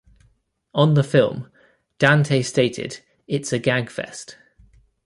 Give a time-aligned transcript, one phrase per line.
[0.73, 1.51] On the film,
[1.99, 4.33] Dante stated It's a gagfest.